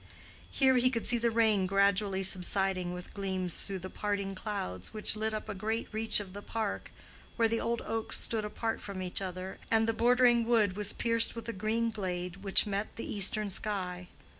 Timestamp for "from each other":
8.81-9.59